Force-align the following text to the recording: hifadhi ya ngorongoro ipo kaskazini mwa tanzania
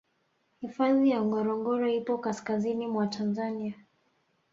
hifadhi 0.61 1.09
ya 1.09 1.21
ngorongoro 1.21 1.89
ipo 1.89 2.17
kaskazini 2.17 2.87
mwa 2.87 3.07
tanzania 3.07 3.73